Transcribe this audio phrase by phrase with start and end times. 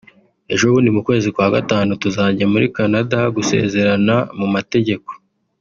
[0.53, 5.09] ejobundi mu kwezi kwa Gatanu tuzajya muri Canada gusezerana mu mategeko